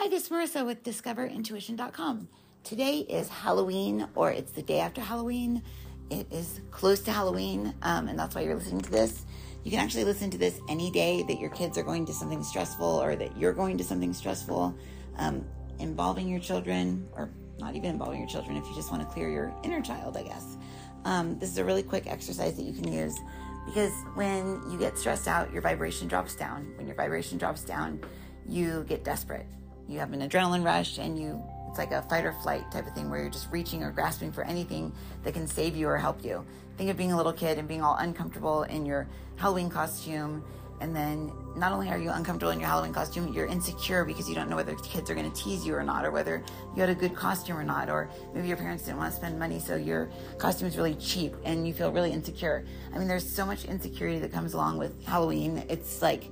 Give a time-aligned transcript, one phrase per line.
[0.00, 2.26] Hi, this is Marissa with DiscoverIntuition.com.
[2.64, 5.62] Today is Halloween, or it's the day after Halloween.
[6.08, 9.26] It is close to Halloween, um, and that's why you're listening to this.
[9.62, 12.42] You can actually listen to this any day that your kids are going to something
[12.42, 14.74] stressful or that you're going to something stressful,
[15.18, 15.44] um,
[15.80, 17.28] involving your children, or
[17.58, 20.22] not even involving your children if you just want to clear your inner child, I
[20.22, 20.56] guess.
[21.04, 23.18] Um, this is a really quick exercise that you can use
[23.66, 26.72] because when you get stressed out, your vibration drops down.
[26.78, 28.00] When your vibration drops down,
[28.48, 29.44] you get desperate.
[29.90, 32.94] You have an adrenaline rush and you it's like a fight or flight type of
[32.94, 34.92] thing where you're just reaching or grasping for anything
[35.22, 36.44] that can save you or help you.
[36.76, 39.06] Think of being a little kid and being all uncomfortable in your
[39.36, 40.44] Halloween costume
[40.80, 44.34] and then not only are you uncomfortable in your Halloween costume, you're insecure because you
[44.34, 46.42] don't know whether kids are going to tease you or not, or whether
[46.74, 49.38] you had a good costume or not, or maybe your parents didn't want to spend
[49.38, 52.64] money, so your costume is really cheap and you feel really insecure.
[52.94, 55.62] I mean, there's so much insecurity that comes along with Halloween.
[55.68, 56.30] It's like,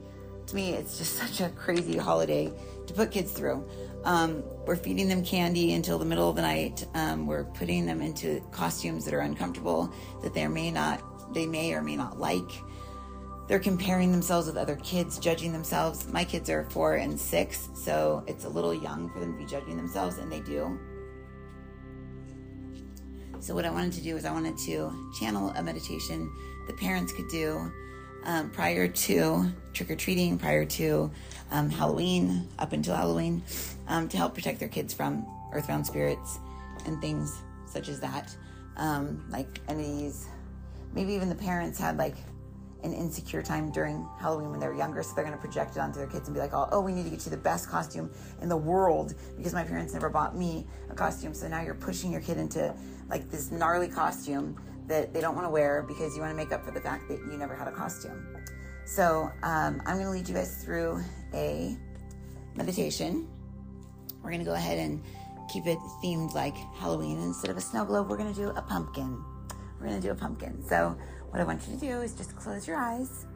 [0.48, 2.52] to me, it's just such a crazy holiday
[2.86, 3.68] to put kids through.
[4.04, 6.86] Um, we're feeding them candy until the middle of the night.
[6.94, 11.74] Um, we're putting them into costumes that are uncomfortable, that they may not, they may
[11.74, 12.50] or may not like.
[13.48, 16.06] They're comparing themselves with other kids, judging themselves.
[16.12, 19.46] My kids are four and six, so it's a little young for them to be
[19.46, 20.78] judging themselves, and they do.
[23.40, 26.30] So, what I wanted to do is, I wanted to channel a meditation
[26.66, 27.72] that parents could do
[28.24, 31.10] um, prior to trick or treating, prior to
[31.50, 33.42] um, Halloween, up until Halloween,
[33.86, 36.38] um, to help protect their kids from earthbound spirits
[36.86, 38.34] and things such as that.
[38.76, 40.26] Um, like entities,
[40.94, 42.16] maybe even the parents had like
[42.84, 45.80] an insecure time during Halloween when they were younger, so they're going to project it
[45.80, 47.68] onto their kids and be like, oh, oh, we need to get you the best
[47.68, 51.34] costume in the world because my parents never bought me a costume.
[51.34, 52.72] So now you're pushing your kid into
[53.08, 54.56] like this gnarly costume
[54.88, 57.08] that they don't want to wear because you want to make up for the fact
[57.08, 58.36] that you never had a costume.
[58.84, 61.02] So um, I'm going to lead you guys through
[61.34, 61.76] a
[62.54, 63.28] meditation.
[64.22, 65.02] We're going to go ahead and
[65.52, 67.18] keep it themed like Halloween.
[67.20, 69.22] Instead of a snow globe, we're going to do a pumpkin.
[69.78, 70.64] We're going to do a pumpkin.
[70.66, 70.96] So
[71.30, 73.26] what I want you to do is just close your eyes,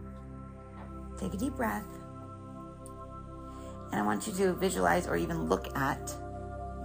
[1.18, 1.86] take a deep breath,
[3.92, 6.14] and I want you to visualize or even look at,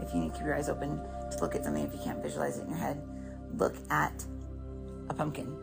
[0.02, 1.00] if you need to keep your eyes open
[1.32, 3.02] to look at something, if you can't visualize it in your head,
[3.56, 4.26] look at
[5.10, 5.56] a pumpkin.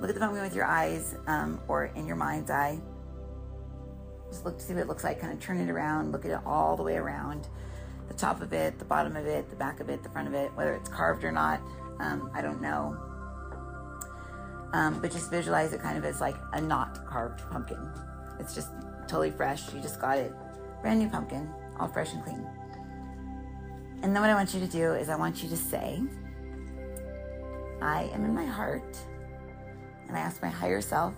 [0.00, 2.80] Look at the pumpkin with your eyes um, or in your mind's eye.
[4.30, 5.20] Just look to see what it looks like.
[5.20, 7.46] Kind of turn it around, look at it all the way around
[8.08, 10.34] the top of it, the bottom of it, the back of it, the front of
[10.34, 11.60] it, whether it's carved or not.
[12.00, 12.96] Um, I don't know.
[14.72, 17.78] Um, but just visualize it kind of as like a not carved pumpkin.
[18.40, 18.70] It's just
[19.06, 19.72] totally fresh.
[19.72, 20.32] You just got it.
[20.82, 21.48] Brand new pumpkin,
[21.78, 22.44] all fresh and clean.
[24.02, 26.02] And then what I want you to do is I want you to say,
[27.84, 28.96] I am in my heart,
[30.08, 31.12] and I ask my higher self,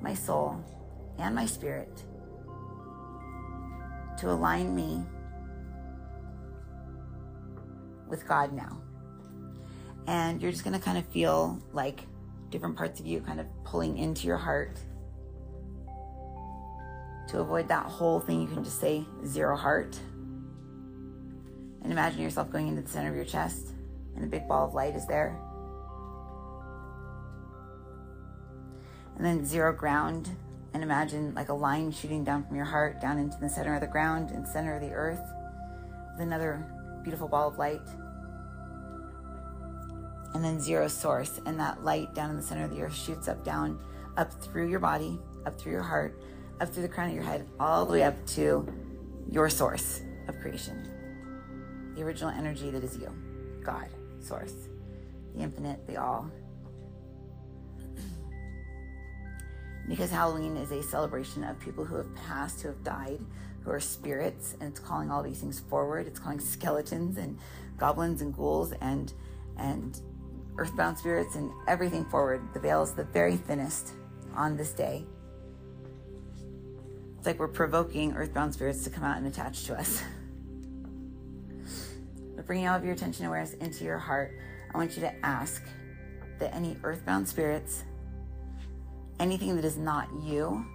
[0.00, 0.60] my soul,
[1.18, 2.02] and my spirit
[4.18, 5.04] to align me
[8.08, 8.80] with God now.
[10.08, 12.00] And you're just going to kind of feel like
[12.50, 14.80] different parts of you kind of pulling into your heart.
[17.28, 19.96] To avoid that whole thing, you can just say zero heart.
[21.82, 23.68] And imagine yourself going into the center of your chest,
[24.16, 25.38] and a big ball of light is there.
[29.16, 30.30] And then zero ground,
[30.74, 33.80] and imagine like a line shooting down from your heart down into the center of
[33.80, 35.22] the ground and center of the earth
[36.12, 36.66] with another
[37.02, 37.82] beautiful ball of light
[40.34, 41.40] and then zero source.
[41.46, 43.78] And that light down in the center of the earth shoots up, down,
[44.16, 46.20] up through your body, up through your heart,
[46.60, 48.66] up through the crown of your head, all the way up to
[49.30, 50.88] your source of creation.
[51.94, 53.12] The original energy that is you,
[53.62, 53.88] God,
[54.20, 54.54] source,
[55.34, 56.30] the infinite, the all.
[59.92, 63.20] Because Halloween is a celebration of people who have passed, who have died,
[63.62, 66.06] who are spirits, and it's calling all these things forward.
[66.06, 67.38] It's calling skeletons and
[67.76, 69.12] goblins and ghouls and
[69.58, 70.00] and
[70.56, 72.40] earthbound spirits and everything forward.
[72.54, 73.92] The veil is the very thinnest
[74.34, 75.04] on this day.
[77.18, 80.02] It's like we're provoking earthbound spirits to come out and attach to us.
[82.34, 84.38] but bringing all of your attention awareness into your heart,
[84.72, 85.62] I want you to ask
[86.38, 87.84] that any earthbound spirits,
[89.22, 90.66] anything that is not you,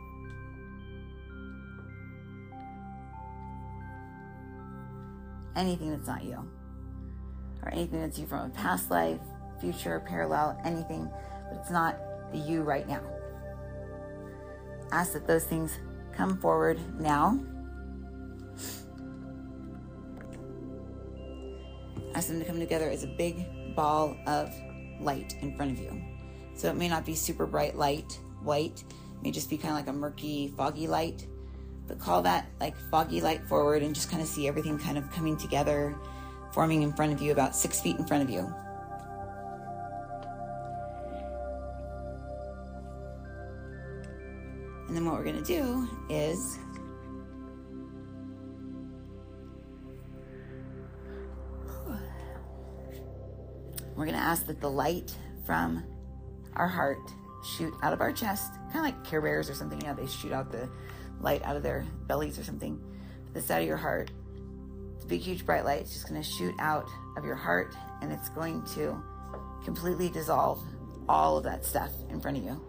[5.57, 6.37] anything that's not you,
[7.61, 9.19] or anything that's you from a past life,
[9.59, 11.11] future, parallel, anything,
[11.49, 11.97] but it's not
[12.31, 13.01] the you right now.
[14.93, 15.73] Ask that those things
[16.13, 17.37] come forward now.
[22.15, 24.55] Ask them to come together as a big ball of
[25.01, 26.01] light in front of you.
[26.55, 28.83] So it may not be super bright light, white.
[28.87, 31.27] It may just be kind of like a murky, foggy light.
[31.87, 35.09] but call that like foggy light forward and just kind of see everything kind of
[35.11, 35.95] coming together,
[36.51, 38.53] forming in front of you, about six feet in front of you.
[44.87, 46.59] And then what we're going to do is
[53.95, 55.13] we're going to ask that the light
[55.45, 55.83] from
[56.55, 56.99] our heart
[57.43, 59.81] shoot out of our chest, kind of like Care Bears or something.
[59.81, 60.69] Yeah, they shoot out the
[61.21, 62.81] light out of their bellies or something.
[63.33, 64.11] This out of your heart.
[65.01, 65.81] A big, huge, bright light.
[65.81, 69.01] It's just going to shoot out of your heart, and it's going to
[69.63, 70.61] completely dissolve
[71.07, 72.61] all of that stuff in front of you.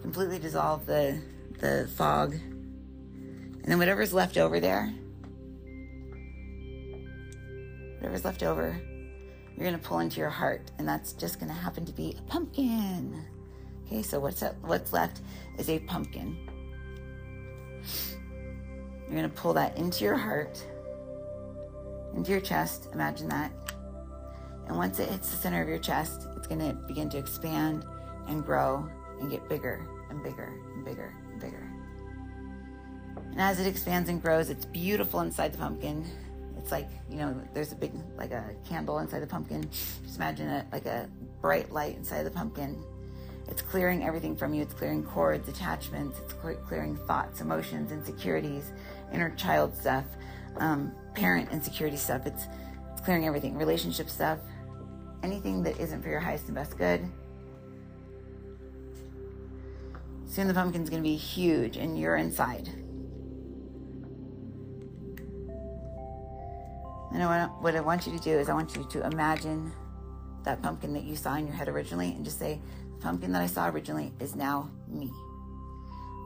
[0.00, 1.20] Completely dissolve the
[1.60, 4.92] the fog, and then whatever's left over there,
[7.98, 8.80] whatever's left over,
[9.56, 12.16] you're going to pull into your heart, and that's just going to happen to be
[12.18, 13.24] a pumpkin.
[13.92, 15.20] Okay, so what's that, what's left
[15.58, 16.34] is a pumpkin.
[19.06, 20.64] You're going to pull that into your heart,
[22.14, 22.88] into your chest.
[22.94, 23.52] Imagine that.
[24.66, 27.84] And once it hits the center of your chest, it's going to begin to expand
[28.28, 28.88] and grow
[29.20, 31.70] and get bigger and bigger and bigger and bigger.
[33.32, 36.02] And as it expands and grows, it's beautiful inside the pumpkin.
[36.56, 39.68] It's like, you know, there's a big, like a candle inside the pumpkin.
[39.68, 41.10] Just imagine it like a
[41.42, 42.82] bright light inside the pumpkin.
[43.48, 44.62] It's clearing everything from you.
[44.62, 46.18] It's clearing cords, attachments.
[46.20, 48.72] It's clearing thoughts, emotions, insecurities,
[49.12, 50.04] inner child stuff,
[50.56, 52.26] um, parent insecurity stuff.
[52.26, 52.44] It's,
[52.92, 54.38] it's clearing everything, relationship stuff,
[55.22, 57.00] anything that isn't for your highest and best good.
[60.26, 62.70] Soon the pumpkin's going to be huge and you're inside.
[67.14, 69.70] And what I want you to do is I want you to imagine
[70.44, 72.60] that pumpkin that you saw in your head originally and just say,
[73.02, 75.10] pumpkin that I saw originally is now me.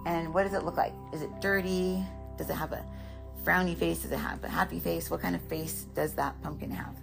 [0.06, 0.92] And what does it look like?
[1.12, 2.04] Is it dirty?
[2.38, 2.84] Does it have a
[3.44, 4.02] frowny face?
[4.02, 5.10] Does it have a happy face?
[5.10, 6.94] What kind of face does that pumpkin have?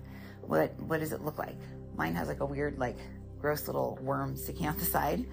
[0.41, 1.55] What what does it look like?
[1.97, 2.97] Mine has like a weird, like
[3.39, 5.25] gross little worm sticking out the side.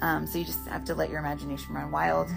[0.00, 2.28] Um, so you just have to let your imagination run wild.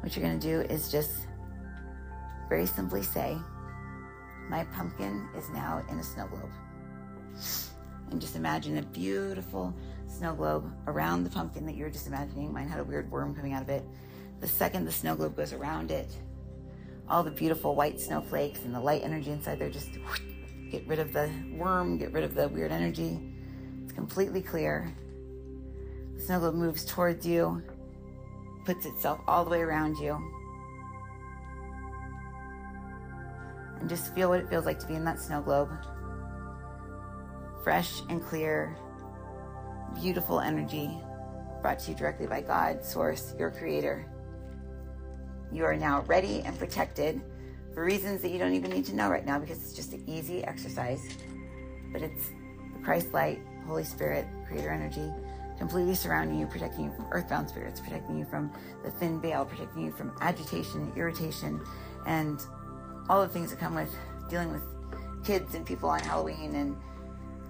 [0.00, 1.12] What you're going to do is just
[2.48, 3.38] very simply say,
[4.52, 6.52] My pumpkin is now in a snow globe.
[8.10, 9.74] And just imagine a beautiful
[10.06, 12.52] snow globe around the pumpkin that you were just imagining.
[12.52, 13.82] Mine had a weird worm coming out of it.
[14.40, 16.14] The second the snow globe goes around it,
[17.08, 19.88] all the beautiful white snowflakes and the light energy inside there just
[20.70, 23.32] get rid of the worm, get rid of the weird energy.
[23.84, 24.94] It's completely clear.
[26.14, 27.62] The snow globe moves towards you
[28.66, 30.41] puts itself all the way around you.
[33.82, 35.68] And just feel what it feels like to be in that snow globe.
[37.64, 38.76] Fresh and clear,
[40.00, 40.88] beautiful energy
[41.62, 44.06] brought to you directly by God, Source, your Creator.
[45.50, 47.20] You are now ready and protected
[47.74, 50.04] for reasons that you don't even need to know right now because it's just an
[50.06, 51.04] easy exercise.
[51.92, 52.28] But it's
[52.74, 55.10] the Christ light, Holy Spirit, Creator energy
[55.58, 58.52] completely surrounding you, protecting you from earthbound spirits, protecting you from
[58.84, 61.60] the thin veil, protecting you from agitation, irritation,
[62.06, 62.40] and
[63.08, 63.94] all the things that come with
[64.28, 64.62] dealing with
[65.24, 66.76] kids and people on Halloween and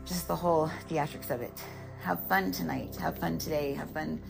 [0.04, 1.62] just the whole theatrics of it.
[2.02, 2.96] Have fun tonight.
[2.96, 3.74] Have fun today.
[3.74, 4.20] Have fun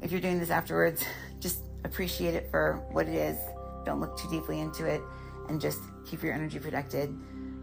[0.00, 1.04] if you're doing this afterwards.
[1.40, 3.36] Just appreciate it for what it is.
[3.84, 5.00] Don't look too deeply into it
[5.48, 7.14] and just keep your energy protected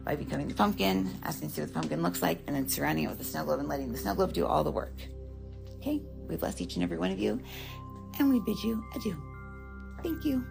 [0.03, 3.05] by becoming the pumpkin, asking to see what the pumpkin looks like, and then surrounding
[3.05, 4.95] it with the snow globe and letting the snow globe do all the work.
[5.77, 7.41] Okay, we bless each and every one of you,
[8.17, 9.15] and we bid you adieu.
[10.01, 10.45] Thank you.